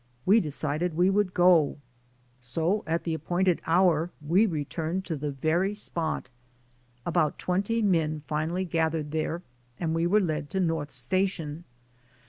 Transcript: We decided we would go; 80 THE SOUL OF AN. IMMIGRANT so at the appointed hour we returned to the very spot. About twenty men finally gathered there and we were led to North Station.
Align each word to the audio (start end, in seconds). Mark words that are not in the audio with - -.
We 0.25 0.39
decided 0.39 0.95
we 0.97 1.11
would 1.11 1.31
go; 1.31 1.73
80 1.73 1.75
THE 2.39 2.43
SOUL 2.47 2.63
OF 2.65 2.67
AN. 2.67 2.71
IMMIGRANT 2.77 2.87
so 2.87 2.91
at 2.91 3.03
the 3.03 3.13
appointed 3.13 3.61
hour 3.67 4.11
we 4.19 4.45
returned 4.47 5.05
to 5.05 5.15
the 5.15 5.29
very 5.29 5.75
spot. 5.75 6.27
About 7.05 7.37
twenty 7.37 7.83
men 7.83 8.23
finally 8.25 8.65
gathered 8.65 9.11
there 9.11 9.43
and 9.79 9.93
we 9.93 10.07
were 10.07 10.19
led 10.19 10.49
to 10.49 10.59
North 10.59 10.89
Station. 10.89 11.65